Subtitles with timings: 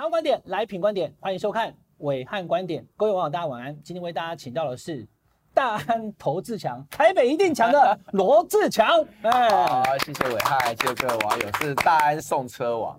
[0.00, 2.82] 想要观点来品观点，欢迎收看伟汉观点。
[2.96, 5.06] 各位网友大家晚安，今天为大家请到的是
[5.52, 8.88] 大安投自强，台北一定强的罗志强。
[9.20, 12.98] 哎，好，谢谢伟汉，谢谢各位网友，是大安送车王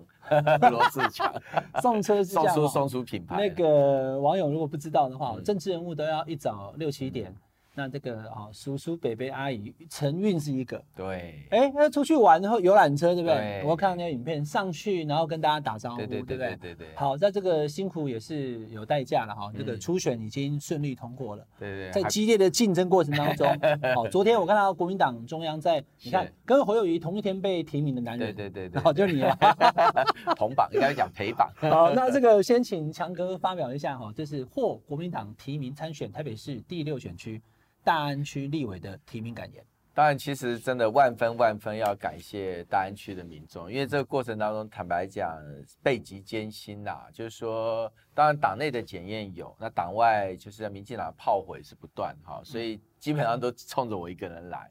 [0.70, 1.34] 罗志强，
[1.82, 3.36] 送车送出送出品牌。
[3.36, 7.34] 那个网友如果不知道的话，嗯、政治人物都要一早六七点。
[7.74, 10.82] 嗯那这个啊，叔叔、伯伯、阿姨，承运是一个。
[10.94, 11.42] 对。
[11.48, 13.34] 哎，那出去玩然后游览车，对不对？
[13.34, 13.64] 对。
[13.64, 16.88] 我看到那个影片，上去然后跟大家打招呼，对对对对对对。
[16.94, 19.50] 好，在这个辛苦也是有代价了哈。
[19.56, 21.46] 这个初选已经顺利通过了。
[21.58, 21.90] 对对。
[21.90, 23.48] 在激烈的竞争过程当中，
[23.96, 28.82] 好，昨天我看到国民党中央在，你看跟侯友谊同一天被提名的男人，对对对。
[28.82, 29.34] 好，就是你了。
[30.36, 31.50] 同榜应该讲陪榜。
[31.56, 37.40] 好，那这个先请强哥发表一下哈，这是获国民党提名参选台北市第六选区。
[37.84, 39.64] 大安区立委的提名感言，
[39.94, 45.38] 当然，其实真的万分万分要感谢大安区的民众，因为这个过程当中，坦白讲，
[45.82, 47.06] 备极艰辛呐。
[47.12, 54.70] 就是说，当然党内的检验有，那党外就是民进党炮火也是不断哈，所以基本上都冲着我一个人来。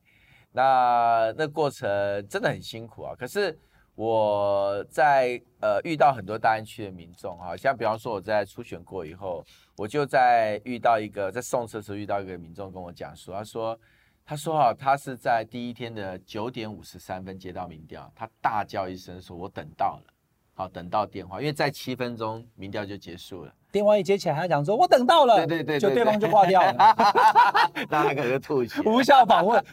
[0.51, 1.87] 那那过程
[2.27, 3.13] 真的很辛苦啊。
[3.15, 3.57] 可是
[4.03, 9.45] 我在呃遇到很多大安区的民众哈，像比方说我在初选过以后。
[9.77, 13.79] 我就在遇到一个在送车的时候遇到一个民众跟我讲说，他说，
[14.23, 20.13] 他说哈，他是在第一天的九点五十三分接到民调，他大叫一声说，我等到了，
[20.53, 23.51] 好，等到电话，因为在七分钟民调就结束了。
[23.71, 26.73] 电话一接起来，他讲说：“我等到了。”对对对，就对方就挂掉了。
[27.89, 28.81] 那他可能吐血。
[28.85, 29.63] 无效访问，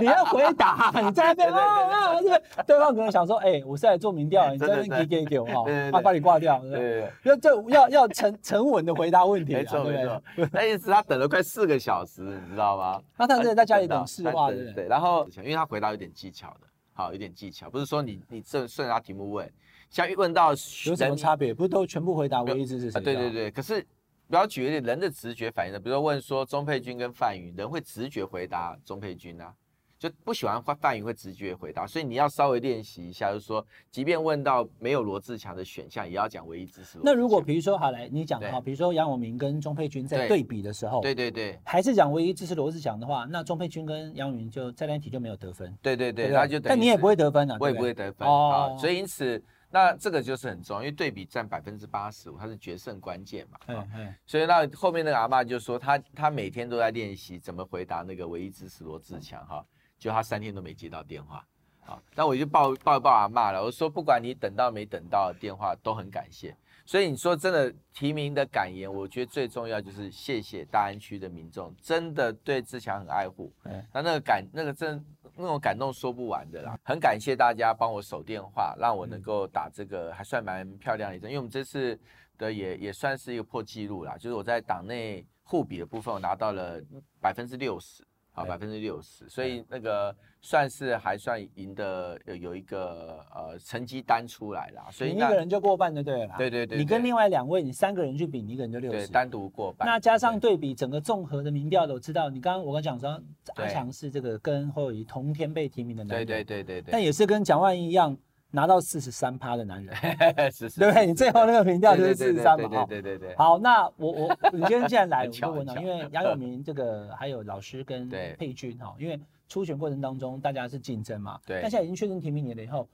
[0.00, 2.20] 你要回答，你在那边啊啊！
[2.20, 9.54] 对，对方可能想说：“哎，我是来做民调，你在那边给给给我哈，他把你挂掉。”对，要这要要沉沉稳的回答问题。
[9.54, 10.22] 没错没错。
[10.52, 13.00] 那意思他等了快四个小时，你知道吗？
[13.16, 14.86] 那他真的在家里等市话，对对。
[14.86, 19.50] 然后，因为他回答有点技巧的，好，有点技巧，不是说你你顺顺着他题目问。
[19.90, 21.54] 像一问到有什么差别？
[21.54, 23.00] 不是都全部回答唯一支持谁？
[23.00, 23.50] 对对对。
[23.50, 23.84] 可是，
[24.28, 29.54] 不要举例，人的直觉反应的，比如说问说钟佩君跟范云，人会直觉回答钟佩君啊，
[29.98, 36.98] 就不喜欢范云会直觉回答，所以你要稍微练习一下，就是说，即便问到没有罗志强的选项，也要讲唯一支持。
[37.02, 45.72] 那如果比如说好来，你讲哈，比如说杨永明跟钟佩君在对比的时候，对对对，还是讲唯一支持罗志强的话，那钟佩君跟杨永明就在那题就没有得分。
[45.80, 46.68] 对对对，那就等。
[46.68, 49.42] 但你也不会得分啊，我也不会得分啊，所以因此。
[49.76, 53.58] 那这个就是很重要，因为对比占百分之八十五，它是决胜关键嘛。
[53.66, 54.14] 嗯嗯。
[54.24, 59.62] 所以那后面那个阿嬷就说，他他每天都在练习怎么回答那个唯一支持罗志强哈，
[59.98, 61.46] 就他三天都没接到电话。
[61.80, 66.56] 好，那我就抱抱一抱阿妈了，我说不管你等到没等到电话，都很感谢。
[66.86, 73.52] 所以你说真的提名的感言，我觉得最重要就是谢谢大安区的民众，真的对志强很爱护。
[73.64, 73.84] 嗯。
[73.92, 75.04] 那那个感那个真。
[75.36, 81.98] 那种感动说不完的啦，很感谢大家帮我守电话，让我能够打这个还算蛮漂亮的一针，因为我们这次
[82.38, 86.80] 的也也算是一个破纪录啦，就是我在党内互比的部分，我拿到了
[87.20, 88.04] 百分之六十。
[88.36, 90.14] 啊，百分之六十，所以那个
[90.46, 96.36] 算是还算赢的有有一个呃成绩单出来啦，所以你一个人就过半就对了。
[96.38, 98.98] 对对对，你跟另外两位，你三个人去比，你一个人就六十。
[98.98, 99.84] 对，单独过半。
[99.84, 103.20] 那加上对比整个综合的民调都知道，你刚刚我刚讲说
[103.56, 108.16] 阿强是这个跟侯友宜同天被提名的男人，对对对对，但也是跟蒋万安一样。
[108.52, 109.94] 拿到四十三趴的男人，
[110.50, 111.04] 是是，对不对？
[111.04, 113.36] 你最后那个民调就是四十三嘛，对对对对。
[113.36, 121.60] 好，那我我你今天既然来， 我就问了，因为杨永明这个还有老师跟佩君哈，因为初选过程当中大家是竞争嘛，对。
[121.62, 122.88] 但现在已经确认提名你了以后，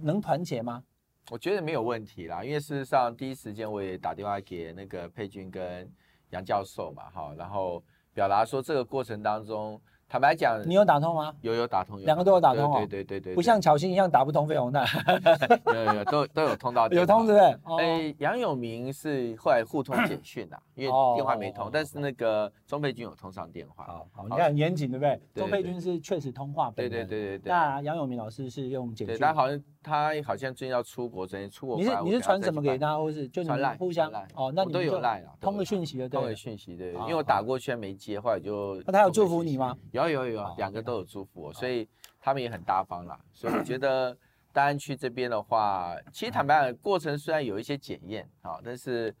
[0.00, 0.82] 能团结吗？
[1.30, 5.90] 我觉得没有问题啦，因为事实上第一时间我也打电话给那个佩君跟
[6.30, 9.80] 杨教授嘛，哈，然后表达说这个过程当中。
[10.10, 11.32] 坦白讲，你有打通吗？
[11.40, 12.78] 有有打通，两个都有打通哦。
[12.78, 14.84] 对对对对，不像巧芯一样打不通费鸿泰。
[15.72, 16.88] 有有有，都都有通到。
[16.88, 18.08] 有通对不对？
[18.08, 23.84] 哎，杨永明是后来互通简讯啊，因为电话没通，但是那个钟佩君有通上电话。
[23.84, 25.20] 好，好，你看很严谨对不对？
[25.36, 26.72] 钟佩君是确实通话。
[26.74, 27.52] 对对对对对。
[27.52, 29.16] 那杨永明老师是用简讯。
[29.16, 31.76] 他好像他好像最近要出国，最近出国。
[31.76, 34.10] 你是你是传什么给他，或是就你们互相？
[34.34, 36.18] 哦，那你都有赖了，通个讯息的对。
[36.20, 38.82] 通个讯息对，因为我打过去没接，后来就。
[38.84, 39.76] 那他有祝福你吗？
[39.92, 40.80] 有有有有，两个。
[40.80, 41.86] 都有祝福我，所以
[42.18, 43.20] 他们也很大方啦。
[43.34, 44.16] 所以我觉 得
[44.50, 49.14] 大安区这边的话，其实坦白讲，过程虽然有一些检验啊，但是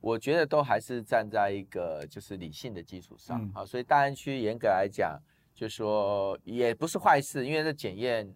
[0.00, 3.64] 我觉得都还是站在一个就是理性的基础上啊。
[3.64, 5.16] 所以大安区严格来讲，
[5.54, 8.28] 就说也不是坏事，因为这检验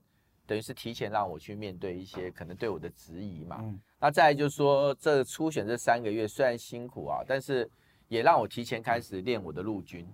[0.47, 3.63] 等于是提前让我去面对一些可能对我的质疑嘛。
[3.99, 7.69] 那再来就是说，这初选这三个月虽然辛苦啊，但是
[8.07, 10.09] 也让我提前开始练我的陆军。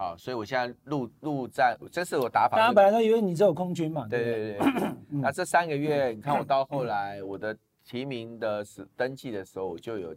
[0.00, 2.56] 好，所以我现在陆陆战，这是我打法。
[2.56, 4.08] 大家本来都以为你只有空军嘛。
[4.08, 4.58] 对对对。
[5.20, 7.54] 那这三个月，你看我到后来，我的
[7.84, 10.16] 提名的时登记的时候，我就有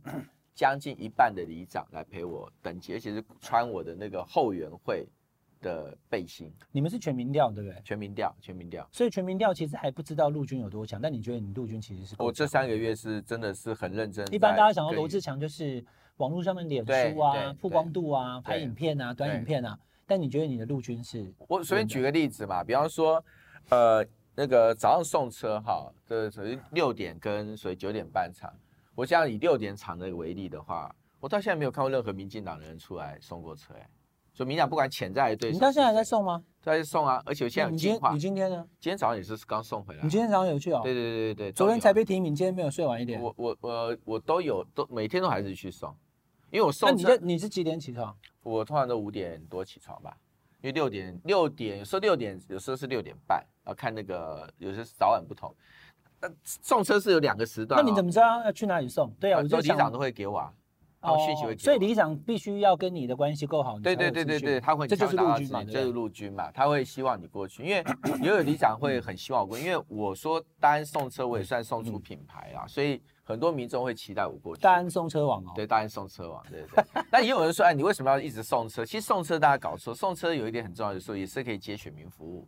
[0.56, 5.06] 将近一半的里长来陪我登记，而且是穿我的那个后援会
[5.60, 6.50] 的背心。
[6.72, 7.82] 你们是全民调对不对？
[7.84, 8.88] 全民调，全民调。
[8.90, 12.16] 所以全民调其实还不知道陆军有多强，但你觉得你陆军其实是？
[12.20, 14.26] 我这三个月是真的是很认真。
[14.34, 15.84] 一般大家想到罗志强就是
[16.18, 21.34] 网络上面脸书啊、曝光度啊、拍影片啊、短影片啊，但你觉得你的陆军是？
[21.48, 23.24] 我随便举个例子嘛，比方说，
[23.70, 24.06] 呃。
[24.36, 28.52] 那个早上送车哈，这属于六点跟所以九点半场。
[28.96, 33.88] 我想以六点场那个为例的话，我到现在没有看过任何民进党的人出来送过车哎。
[34.34, 36.44] 所以民进党不管潜在的对手，你到现在还在送吗？
[36.60, 38.12] 在送啊，而且我现在有计划。
[38.14, 38.66] 你今天呢？
[38.80, 40.04] 今天早上也是刚送回来。
[40.04, 40.80] 你今天早上有去哦？
[40.84, 41.52] 对对对对对。
[41.52, 43.22] 昨天才被提名，今天没有睡晚一点。
[43.22, 45.96] 我我我我都有，都每天都还是去送，
[46.50, 46.90] 因为我送。
[46.90, 48.16] 那你这你是几点起床？
[48.42, 50.18] 我通常都五点多起床吧。
[50.62, 55.54] 因为六点六点有时候六点有时候是六点半，啊看那个有些早晚不同。
[56.22, 59.14] 那送车是有两个时段，哦，那你怎么知道要去哪里送？
[59.20, 60.54] 对啊，我就机长都会给我啊，
[61.04, 61.60] 哦，讯息会给我。
[61.60, 63.78] 所以里长必须要跟你的关系够好。
[63.80, 67.84] 对对对对对，他会这就是陆军嘛，这是陆军嘛，他会希望你过去，因为
[68.22, 73.02] 也有里长会很希望我过去，因为我说单送车我也算送出品牌啊，所以。
[73.26, 74.62] 很多民众会期待我过去。
[74.62, 76.84] 大安送车网哦，对，大安送车网，对对。
[77.10, 78.86] 那也有人说，哎，你为什么要一直送车？
[78.86, 82.46] 其实送车大家搞错，送车有一点很重要的时候，也是可以接选民服务。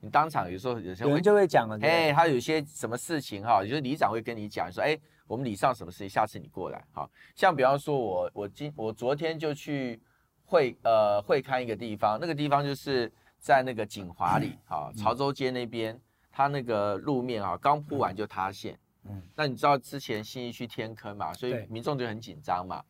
[0.00, 4.94] 你当场有时候有些人就会讲了，哎，他有些什么事情哈，就是里长会跟你讲说，哎，
[5.28, 6.84] 我们礼尚什么事情，下次你过来。
[6.92, 10.00] 好，像比方说我我今我昨天就去
[10.44, 16.00] 会呃会看一个地方，那个地方就是在那个锦华里，啊，潮州街那边，
[16.32, 18.76] 它那个路面啊刚铺完就塌陷。
[19.04, 22.82] 嗯，那你知道之前新一区天坑嘛，所以民众就很紧张嘛。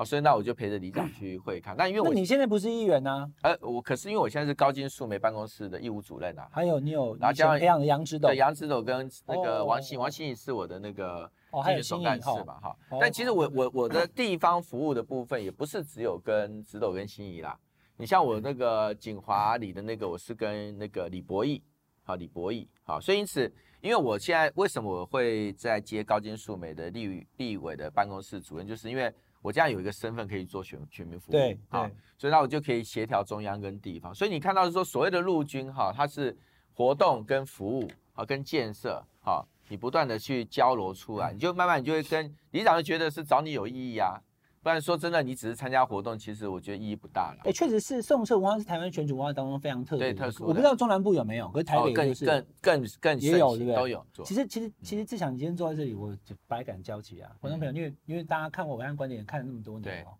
[0.00, 1.76] 好，所以那我就陪着里长去会看。
[1.76, 3.30] 那因为我你现在不是议员呢？
[3.42, 6.48] 呃，我可是因为我现在是高金素梅办公室的义务主任啊。
[6.50, 12.74] 还有你有，然后加上培养的杨指导，对杨指导跟那个王信王信义是我的那个竞选总干事嘛哈。
[12.98, 17.54] 但其实我我我的地方服务的部分也不是只有跟指导跟心仪啦。
[17.98, 21.62] 你像我那个锦华里的那个，我是跟那个李博义，
[22.04, 23.52] 好李博义，好，所以因此。
[23.82, 29.10] 因为我现在为什么我会在接高金素梅的立立委的办公室主任，就是因为
[29.42, 31.88] 我这样有一个身份可以做全全民服务，对，好，
[32.18, 34.14] 所以那我就可以协调中央跟地方。
[34.14, 36.36] 所以你看到是说所谓的陆军哈，它是
[36.74, 44.20] 活动跟服务啊跟建设哈，你不断的去交流出来，你就慢慢你就会跟里长就觉得是找你有意义啊。
[44.62, 47.40] 不然说真的，你只是参加活动，其实我觉得意义不大了。
[47.44, 50.00] 哎，确实是送车文化是台湾选举文化当中非常特殊。
[50.00, 50.44] 对，特殊。
[50.44, 53.76] 我不知道中南部有没有，可是台北就是更更更更也有，对不对？
[53.76, 54.06] 都有。
[54.22, 60.12] 其实其实其实志强，你今天坐在这里，我就百感交集啊，观众朋友，因为因为大家看我文案观点看了那么多年哦，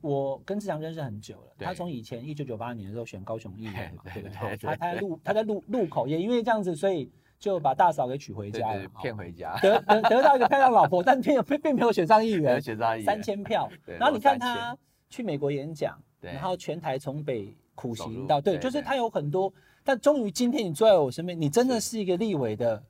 [0.00, 1.52] 我跟志强认识很久了。
[1.58, 4.36] 他从以前一九九八年的时候选高雄议员嘛， 对不对？
[4.36, 7.10] 他他在路他在路路口，也因为这样子，所以。
[7.42, 13.68] 就把大嫂给娶回家了，骗回家，得得得到一个漂亮老婆，但并并并没有选上议员，选上议员三千票。
[13.84, 14.78] 然后你看他
[15.10, 19.52] 去美国演讲，然后全台从北苦行到，对，就是他有很多。
[19.82, 22.80] 但终于今天你坐在我身边，你真的是一个立委的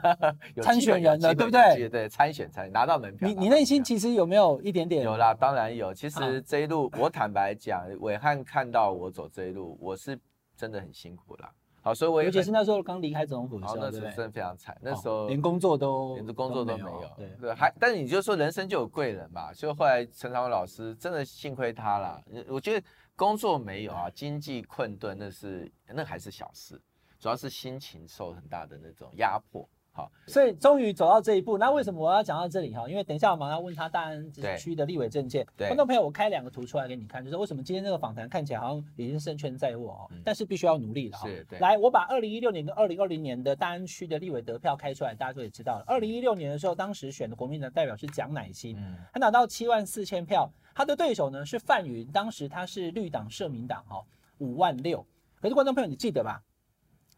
[0.62, 1.86] 参选人了，对不对？
[1.90, 3.28] 对，参选参拿到门票。
[3.28, 5.04] 你你内心其实有没有一点点？
[5.04, 5.92] 有啦，当然有。
[5.92, 10.18] 其实这一路，我坦白讲，伟汉看到我走这一路，我是
[10.56, 11.52] 真的很辛苦啦。
[11.82, 14.76] 好，所以我尤其是那时候刚离开总统府的时候，那时候真的非常惨。
[14.82, 22.22] 那时候连工作都连工作都没有，对对，还但是你就说人生就有贵人嘛，所以后来陈长文老师真的幸亏他了。
[22.48, 26.80] 我觉得工作没有啊，经济困顿那是那还是小事，
[27.18, 29.68] 主要是心情受很大的那种压迫。
[30.00, 31.58] 好，所以终于走到这一步。
[31.58, 32.88] 那为什么我要讲到这里哈？
[32.88, 35.46] 因为等一下我马上要问他大安区的立委证件。
[35.58, 41.28] 观众朋友，我开两个图出来给你看，就是为什么今天这个访谈看起来好像已经胜券在握哦，但是必须要努力了哈。
[41.28, 41.58] 是，对。
[41.58, 45.84] 来，我把二零一六年跟二零二零年的大安区的立委得票开出来，大家就也知道了。
[45.86, 48.76] 二零一六年的时候，当时选的国民党代表是蒋乃馨，
[49.12, 54.02] 他拿到七万四千票，他的对手呢是范云，当时他是绿党社民党哈，
[54.38, 55.06] 五万六。
[55.40, 56.42] 可是观众朋友，你记得吧？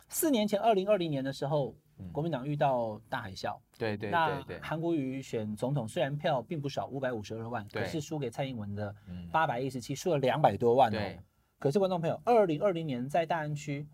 [0.09, 1.75] 四年前二零二零年的时候。
[2.11, 8.95] 国民党遇到大海啸，对对对，那韩国瑜选总统虽然票并不少，五百五十二万，可是输给蔡英文的
[9.31, 10.99] 八百一十七，输了两百多万哦。
[11.59, 13.87] 可是观众朋友，二零二零年在大安区，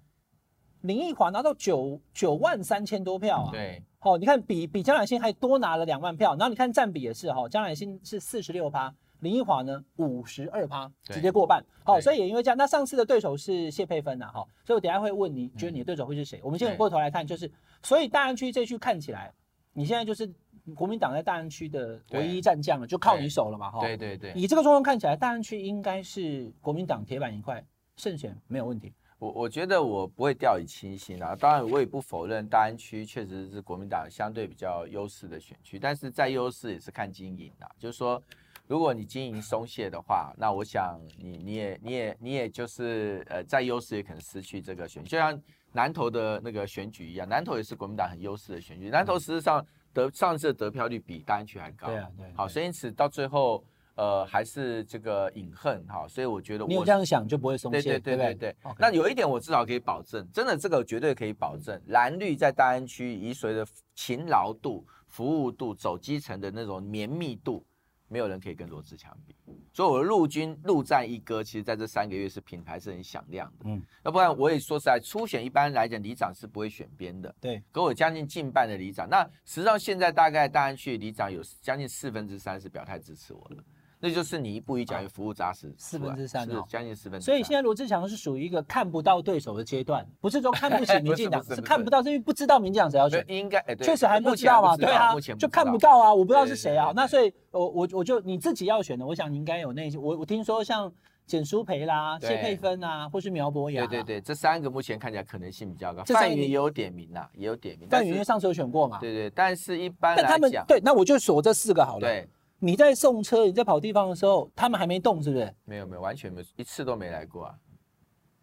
[0.83, 3.51] 林奕华拿到九九万三千多票啊。
[3.51, 8.95] 对，好，你看比比江乃新还多拿了两万票，然后你看占比也是哈，江乃新是四十六趴。
[9.21, 11.65] 林奕华呢，五十二趴，直接过半。
[11.85, 16.41] 好，所以也因为这样，那上次的对手是谢佩芬呐，哈，所以我等下会问你，觉得你的对手会是谁？
[16.43, 17.51] 我们先回过头来看，就是，
[17.83, 19.33] 所以大安区这区看起来，
[19.73, 20.31] 你现在就是
[20.75, 23.81] 国民党在大安区的唯一战将了，就靠你手了嘛，哈。
[23.81, 24.33] 对对对。
[24.35, 27.65] 以这个状况看起来，大安区应该是国民党铁板一块，
[27.97, 28.93] 胜选没有问题。
[29.19, 31.35] 我我觉得我不会掉以轻心啊。
[31.35, 37.69] 当然，我也不否认大安区确实是国民党相对比较优势的选区，但是再优势也是看经营的。
[37.81, 38.23] 就是说，
[38.69, 45.37] 如果你经营松懈的话，那我想你你也你也你也就是呃，再优势也可能失去这个选举，就像
[45.73, 51.89] 南投的那个选举一样，南投也是国民党很优势的选举，南投实际上得上次的得票率比大安区还高。
[51.89, 52.33] 对啊，对。
[52.37, 53.65] 好，所以因此到最后。
[54.01, 58.57] 呃，还是这个隐恨哈，所以我觉得我你有这样想就不会松懈，对对对对对。
[58.79, 67.67] 那有一点我至少可以保证，真的这个绝对可以保证，蓝绿在大安区以随着勤劳度、服务度、走基层的那种绵密度，
[68.09, 69.35] 没有人可以跟罗志强比。
[69.73, 73.65] 所以我的陆军陆战一哥，其实在这三个月是品牌是很响亮的。
[73.67, 77.33] 嗯，要不然我也说实在，初选一般来讲里长是不会选边的。
[77.41, 83.63] 对，可我将近近半的里长，那实际上现在大概大安区的里长有将近四分之三是表态支持我的。
[84.01, 87.35] 那就是你一步一脚印，服务扎实，四分之三，是将近四分之三。
[87.35, 93.25] 所以现在罗志祥是属于一个看不到对手的阶段，不是说看不起民进党， 是看不到，是因为不知道民进党谁要选。
[93.27, 96.93] 应该，确实还不知道嘛，对啊，就看不到啊，我不知道是谁啊。
[96.95, 99.99] 那所以，我我我就你自己要选的，我想你应该有那些。
[99.99, 100.93] 我我听说像
[101.27, 106.05] 简淑培啦、谢佩芬啊，或是苗博雅，对对对，这三个目前看起来可能性比较高。
[106.05, 107.89] 范云也有点名呐，也有点名。
[107.89, 108.99] 范云因为上次有选过嘛？
[109.01, 112.01] 对对，但是一般来讲，对，那我就锁这四个好了。
[112.01, 112.29] 对。
[112.61, 115.55] 你在送车，你在跑地方的时候，他们还没动，是不是？
[115.65, 117.55] 没有没有，完全没有，一次都没来过啊，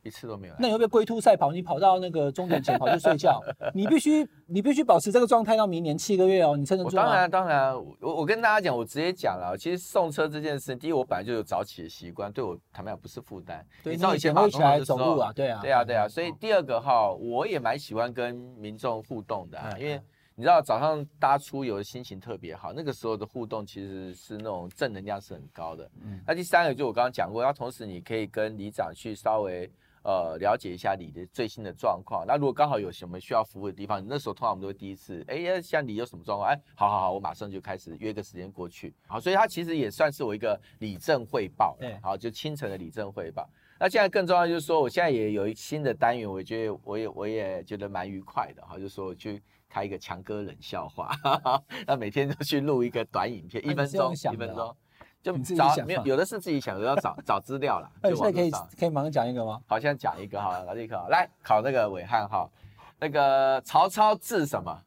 [0.03, 0.60] 一次都没有来。
[0.62, 1.51] 那你会不会龟兔赛跑？
[1.51, 3.41] 你跑到那个终点前跑去睡觉？
[3.75, 7.03] 你必须你必须保持这个状态到明年七个月哦，你撑得住吗？
[7.03, 13.65] 当然当然，我我跟大家讲，我直接讲了，其实送车这件事，第一我本来就有早起的习惯，对我坦白讲不是负担。
[13.84, 15.34] 对，你以前会起来走路啊？
[15.34, 20.00] 对啊，对啊对啊，所以第二个哈，我也蛮喜欢跟民众互动的，啊，因为。
[20.38, 25.89] 你知道早上大家出游的心情特别好，那个时候的互动其实是那种正能量是很高的。
[26.04, 29.72] 嗯，那第三个就我刚刚讲过，要同时你可以跟里长去稍微
[30.04, 32.25] 呃了解一下你的最新的状况。
[32.27, 36.50] 那如果刚好有什么需要服务的地方，你那时候通常我们都会第一次，哎呀，像你有什么状况？
[36.50, 38.94] 哎，好好好，我马上就开始约个时间过去。
[39.08, 41.77] 好，所以它其实也算是我一个里政汇报。
[41.80, 43.50] 对，好，就清晨的里政汇报。
[43.80, 48.62] 那现在更重要就是说，我现在也有一新的单元，我觉得我也我也觉得蛮愉快的。
[48.65, 49.42] 哈，就是说我去。
[49.75, 51.12] 开一个强哥冷笑话，
[51.86, 54.74] 那每天都去录一个短影片，一分钟，一分钟，
[55.22, 57.91] 就找没有，有的是自己想的，要找找资料了。
[58.08, 59.60] 现在可以可以马上讲一个吗？
[59.67, 62.50] 好，现在讲一个哈，立刻来考那个伟汉哈，
[62.98, 64.82] 那个曹操字什么？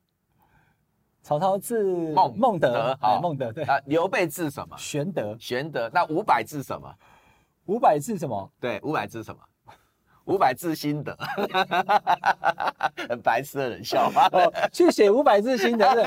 [1.22, 3.64] 曹操字孟孟德，好，孟德对。
[3.64, 4.74] 啊，刘备字什么？
[4.78, 5.90] 玄德，玄德。
[5.92, 6.90] 那五百字什么？
[7.66, 8.50] 五百字什么？
[8.58, 9.38] 对，五百字什么？
[10.28, 11.16] 伍佰字心得，
[13.08, 14.28] 很白痴的冷笑话。
[14.30, 16.04] 哦，去写五百字心得，对。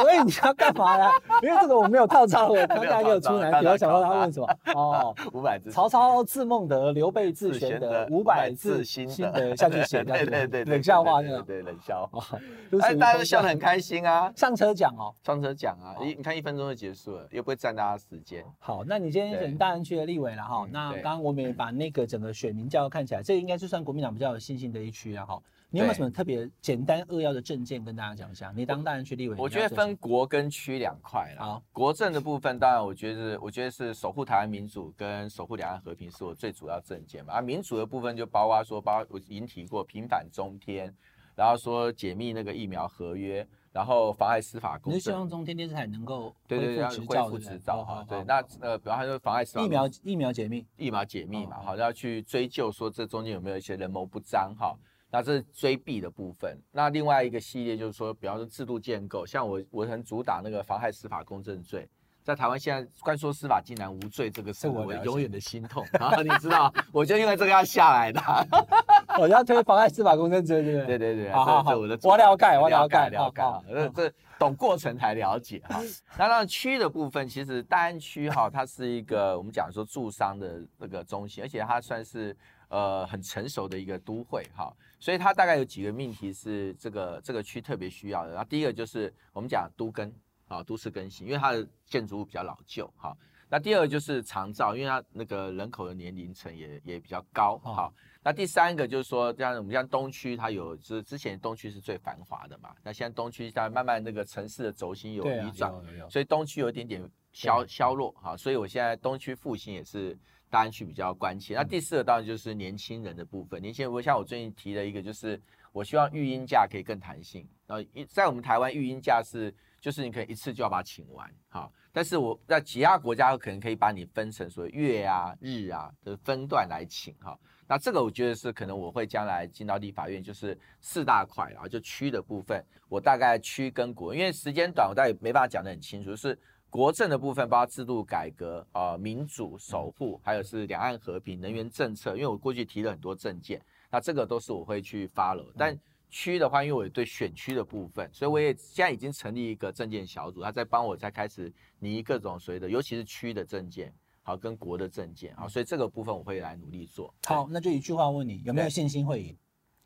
[0.00, 1.10] 所以你要干嘛呢？
[1.42, 4.48] 因为这个我没有套招，我刚刚给我出难题，我想到他问什么？
[4.74, 5.70] 哦， 五百字。
[5.70, 12.38] 曹操字孟德，刘备字玄德，五百字心得，下去写， 对对对，冷笑话， 对对冷笑话。
[12.80, 14.32] 哎，大家都笑得很开心啊。
[14.34, 18.42] 上车讲哦，上车讲啊，一你看一分钟就结束了，又不会占大家时间。
[18.58, 20.66] 好，那你今天选大安区的立委了哈。
[20.72, 23.57] 那刚刚我们也把那个整个选民教看起来，这应该。
[23.58, 28.52] 就算国民党比较有信心的一区啊，哈，你有没有什么特别简单扼要的政见跟大家讲一下？
[28.54, 31.44] 你当大安区立委，我觉得分国跟区两块啦。
[31.44, 37.34] 好，国政的部分，当然我觉得是，我觉得是守护台湾民主跟守护两岸和平是我最主要政见嘛。
[37.34, 40.94] 啊，民主的部分就包括说，包括我已经提过平反中天，
[41.34, 43.46] 然后说解密那个疫苗合约。
[43.78, 48.04] 然后妨碍司法公正，你是希望中天电视台能够对对对恢复执照哈？
[48.08, 54.76] 对，那呃，比方说妨碍司法疫苗疫苗解密，疫苗解密嘛，好，要去追究说这中间有没有一些人谋不臧哈？
[55.12, 56.60] 那这是追弊的部分。
[56.72, 61.88] 那另外一个系列就是说，比方说制度建构，像我我很主打那个妨害司法公正罪。
[62.24, 66.20] 在台湾现在关说司法竟然无罪，这个是我永远的心痛 啊！
[66.20, 68.20] 你知道，我就因为这个要下来的。
[69.18, 70.98] 我要推妨碍司法公正罪，对不对？
[70.98, 71.96] 对对对，好好好，我了
[72.36, 73.92] 解，我了解，了解。
[73.94, 75.80] 这懂过程才了解哈。
[76.16, 82.36] 那那区的部分，其实大安区哈，它是一个我们讲说驻商的那个中心，而且它算是
[82.68, 84.72] 呃很成熟的一个都会哈。
[85.00, 88.30] 所以它大概有几个命题是这个这个区特别需要的。
[88.30, 90.12] 然后第一个就是我们讲都更。
[90.48, 93.14] 啊，都市更新，因为它的建筑物比较老旧，哈。
[93.50, 97.92] 那第二个就是长照，因为它那个人口的年龄层也也比较高，哈。
[98.22, 105.72] 那第三个就是说，像我们像东区，它有之之前东区是最繁华的嘛，那现在东区它慢慢那个城市的轴心有移转，
[106.10, 108.36] 所以东区有一点点消消弱，哈。
[108.36, 110.18] 所以我现在东区复兴也是
[110.50, 111.54] 大安区比较关切。
[111.54, 115.40] 那第四个当然就是年轻人的部分，年轻人，像我最近提的一个，就是
[115.72, 119.54] 我希望育婴假可以更弹性，然后在我们台湾育婴假是。
[119.80, 127.38] 就是你可以一次就要把它请完，哈，但是我在其他国家可能可以把你分成所谓月啊、日啊的分段来请，哈。
[127.68, 136.36] 那这个我觉得是可能我会将来进到立法院，就是四大块，然后就区的部分，我大概区跟国，因为时间短，我大概没办法讲得很清楚，就是
[136.70, 145.52] 国政的部分，包括制度改革啊、呃、民主守护，还有是两岸和平、能源政策，因为我过去提了很多政见，那这个都是我会去 follow。
[145.56, 153.92] 但区的话，因为我对选区的部分，所以我也现在已经成立一个政见小组，他在帮我在开始拟各种所谓的，尤其是区的政见。
[154.28, 157.14] 好，跟国的政见啊，所以这个部分我会来努力做。
[157.24, 159.34] 好，那就一句话问你，有没有信心会赢？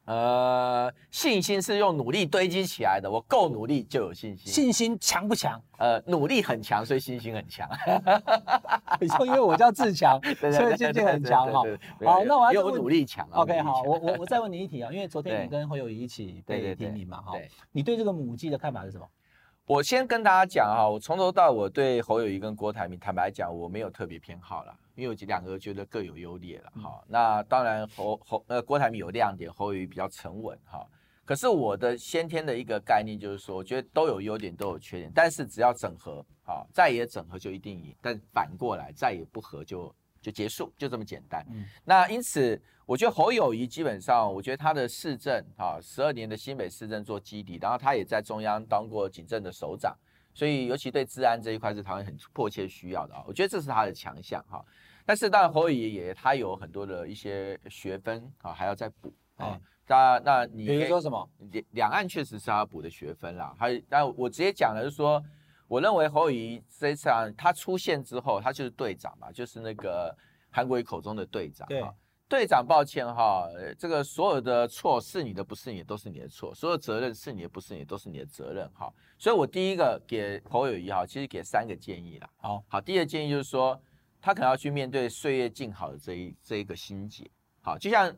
[0.06, 4.52] 呃，信心是用努力堆积起来的，我够努力就有信心。
[4.52, 5.62] 信心强不强？
[5.78, 7.70] 呃，努力很强，所以信心很强。
[9.00, 11.62] 你说因为我叫自强， 所以信心很强哈。
[12.04, 13.24] 好，那我要我努力强。
[13.30, 17.38] OK，好，我 我我再问你一题啊，因为昨天你跟侯友谊一起被提名嘛，哈，
[17.70, 19.08] 你对这个母鸡的看法是什么？
[19.66, 27.02] 我先跟大家讲哈，我从头到尾对侯友谊跟郭台铭，坦白讲，我没有特别偏好啦，因为我两个觉得各有优劣了哈。
[27.06, 30.84] 那当然侯侯呃郭台铭有亮点，侯友谊比较沉稳哈。
[31.24, 39.94] 可是我的先天的一个概念就是说，我觉得都有优点，都有缺点，但是只要整合啊，再也整合就一定赢，但反过来再也不合就。
[40.22, 41.44] 就结束，就这么简单。
[41.50, 49.94] 嗯，那因此，我觉得侯友谊基本上，我觉得他的市政啊，十二年的新北市政做基底，然后他也在中央当过警政的首长，
[50.32, 53.24] 所以尤其对治安这一块是台湾很迫切需要的啊。
[53.26, 54.64] 我觉得这是他的强项哈。
[55.04, 59.60] 但是当然侯友谊也他有很多的一些学分啊，还要再补啊。
[59.88, 61.28] 那那你比如说什么？
[61.50, 63.52] 两两岸确实是他要补的学分啦。
[63.58, 65.20] 还那我直接讲的是说。
[65.72, 70.14] 我认为侯友谊这一场他出现之后，他就是队长嘛，就是那个
[70.50, 71.66] 韩国瑜口中的队长。
[71.66, 71.82] 对，
[72.28, 73.48] 队长，抱歉哈，
[73.78, 78.92] 这个所有的错是你的，不是你的，都是你的错；所有责任是你的，不是你的，都是你的责任哈。
[79.16, 82.28] 所以我第一个给侯友谊哈，其实给三个建议啦。
[82.36, 83.80] 好，好，第一个建议就是说，
[84.20, 87.26] 他可能要去面对岁月静好的这一这一个心结。
[87.62, 88.14] 好，就像。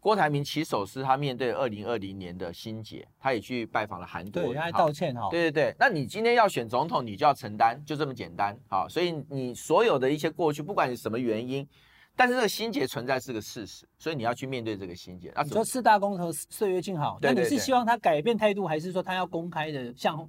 [0.00, 5.28] 郭台铭起手是他面对二零二零年的心结，他也去拜访了韩国瑜，对，他还道歉哈。
[5.30, 8.58] 对对对，那你今天要选总统，你就要承担，就这么简单。
[8.66, 11.68] 好，所以你所有的一些过去，不管你什么原因，
[12.16, 15.30] 但是这个心结存在是个事实，所以你要去面对这个心结。
[15.36, 20.26] 那你说四大公投岁月静好，那你是希望他改变态度，还是说他要公开的像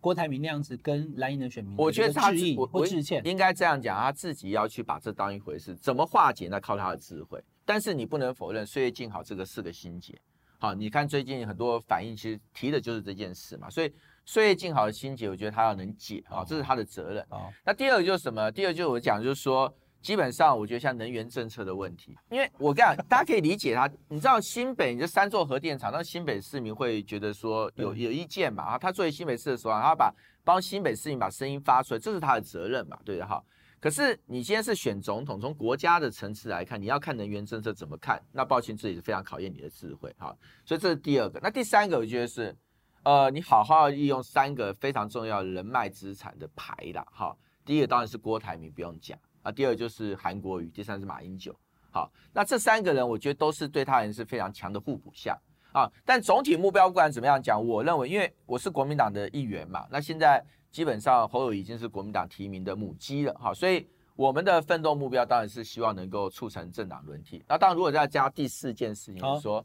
[0.00, 1.76] 郭台铭那样子跟蓝营的选民？
[1.78, 6.48] 我觉得他致意或致歉，应该这样讲，他自己要去把这当一回事，怎么化解？
[6.50, 7.40] 那靠他的智慧。
[7.64, 10.20] 但是你不能否认“岁月静好”这个是个心结，
[10.58, 13.70] 好，你看最近很多反应，其实提的就是这件事嘛。
[13.70, 13.92] 所以
[14.24, 17.26] “岁月静好”的心结，我觉得他要能解啊，这是他的责任。
[17.64, 18.50] 那第二个就是什么？
[18.50, 23.88] 第二个就是我讲，就是说，基本上我觉得像能源政策的问题，因为我跟你讲，大家可以理解他。
[24.08, 28.62] 你知道新北你这三座核电厂，那新北市民会觉得说有有意见嘛？
[28.62, 30.12] 啊，他作为新北市的时候，他把
[30.44, 32.98] 帮新北市民把声音发出来，这是他的责任嘛？
[33.04, 33.42] 对的哈。
[33.82, 38.22] 可是你今天是选总统，从国家的层次来看，你要看能源政策怎么看？
[38.30, 40.32] 那抱歉，这也是非常考验你的智慧哈。
[40.64, 41.40] 所以这是第二个。
[41.42, 42.56] 那第三个，我觉得是，
[43.02, 47.04] 呃，你好好利用三个非常重要的人脉资产的牌啦。
[47.10, 47.36] 哈。
[47.64, 49.50] 第一个当然是郭台铭，不用讲啊。
[49.50, 51.52] 第二就是韩国瑜，第三是马英九。
[51.90, 55.36] 好，那这三个人，我觉得都是对他人是非常强的互补项
[55.72, 55.90] 啊。
[56.04, 60.40] 但总体目标不管怎么样讲，我认为，因为我是国民党的一员嘛，那现在。
[60.72, 67.44] 基本上侯友已经是国民党提名的母鸡了哈，所以我们的奋斗目标当然是希望能够促成政党轮替。
[67.46, 69.64] 那当然，如果再加第四件事情，就是说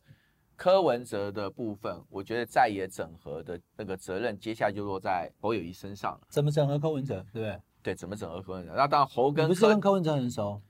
[0.55, 6.21] 柯文哲的部分，我觉得在野整合的那个责任，接下来就落在侯友宜身上了。
[6.29, 7.25] 怎么整合柯文哲？
[7.31, 7.61] 对不对？
[7.81, 8.73] 对，怎么整合柯文哲？
[8.75, 10.61] 那当然侯跟不是跟柯文哲很熟。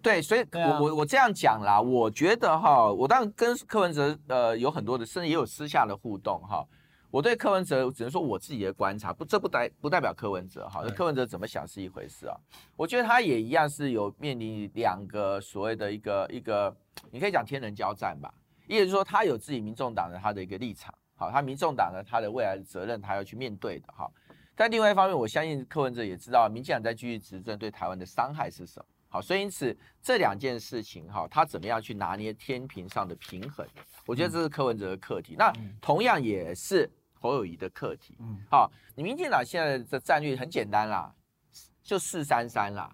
[0.00, 6.64] 对，所以我，我我我这样讲啦，我觉得哈，我当然跟柯文哲呃有很多的，甚至也有私下的互动哈。
[7.12, 10.80] 我对柯文哲只能说我自己的观察，不，这不代不代表柯文哲哈。
[10.82, 12.34] 那柯文哲怎么想是一回事啊。
[12.74, 16.74] 我觉得他也一样是有面临两个所谓的一个一个，
[17.10, 18.32] 你可以讲天人交战吧。
[18.66, 24.10] 也就是说他有自己民众党的他的一个立场，好，他民众党的他的未来的责任他要去面对的哈。
[24.54, 28.86] 但另外一方面，我相信柯文哲也知道民进党在继续执政对台湾的伤害是什么。
[29.10, 33.66] 好，所以因此这两件事情哈，他怎么样去拿捏天平上的平衡？
[34.06, 35.36] 我觉得这是柯文哲的课题。
[35.36, 36.90] 那同样也是。
[37.22, 41.14] 侯友谊的课题，嗯，好，你民进党现在的战略很简单啦，
[41.80, 42.92] 就四三三啦，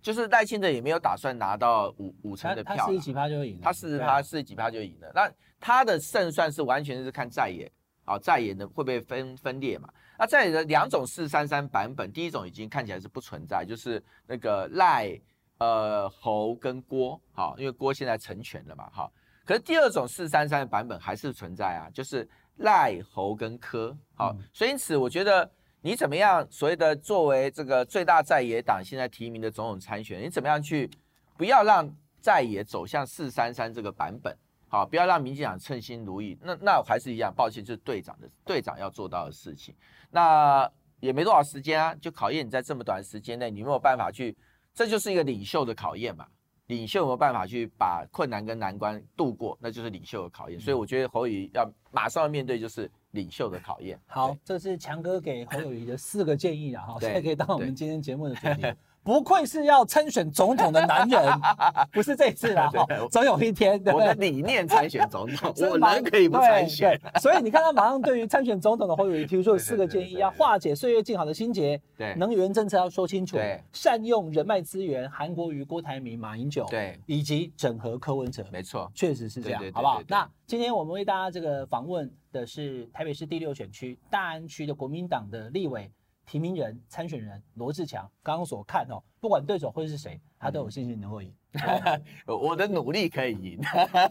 [0.00, 7.68] 就是赖清德也没有打算拿到五五成的票，他四十几趴就赢了，他四十趴四十几趴就赢了，那他的胜算是完全是看在野，
[8.04, 9.92] 好，在野的会不会分分裂嘛？
[10.16, 15.20] 那在野的两种四三三版本，第一种已经看起来是不存在，就是那个赖
[15.58, 19.12] 呃侯跟郭，好，因为郭现在成全了嘛，好，
[19.44, 22.28] 可是第二种四三三的版本还是存在啊，就是。
[22.58, 30.90] 赖侯跟柯，好，所以因此我觉得你怎么样，所谓的作为这个最大在野党现在提名的总统参选，你怎么样去
[31.36, 31.88] 不要让
[32.20, 34.36] 在野走向四三三这个版本，
[34.68, 36.36] 好，不要让民进党称心如意。
[36.42, 39.74] 那那还是一样，抱歉，就是队长的队长要做到的事情。
[40.10, 40.68] 那
[41.00, 44.36] 也没多少时间啊，就考验你在这么短的时间内，你有没有办法去？
[44.74, 46.26] 这就是一个领袖的考验嘛。
[46.68, 50.58] 领袖有没有办法去把困难跟难关度过，那就是领袖的考验。
[50.58, 53.98] 所以我觉得侯宇要马上要面对就是领袖的考验。
[54.06, 58.74] 好，这是强哥给侯友谊的四个建议啊，哈， 现在可以当我们今天节目的主题。
[59.08, 61.22] 不愧是要参选总统的男人，
[61.90, 62.70] 不是这次啦，
[63.10, 67.00] 总有一天，我的理念参选总统，我人可以不参选。
[67.18, 80.02] 所以你看他马上对于参选总统的侯友宜提出了四个建议：要化解岁月静好的心结，对，能源政策要说清楚，对，善用人脉资源，韩国瑜、郭台铭、马英九，对，以及整合柯文哲，没错，确实是这样，好不好？
[80.06, 85.90] 那今天我们为大家这个访问的是台北市第六选区大安区的国民党的立委。
[86.28, 91.34] 提名人、参选人罗志强，刚刚所看哦，不管对手会是谁，他都有信心能够赢。
[92.28, 93.58] 我的努力可以赢，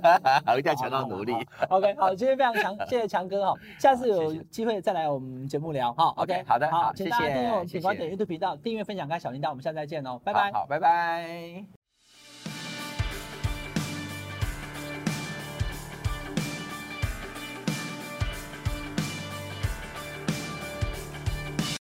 [0.51, 1.34] 我一定要强调努力。
[1.69, 6.06] OK，好，今天非常强， 谢谢强哥哈，下次有机会再来我们节目聊哈。
[6.17, 10.51] OK，好的，好，请大家订阅我们品观点 YouTube 频道，订阅、分享、开小铃铛，我们下次再见哦，拜拜。
[10.51, 11.76] 好，拜拜。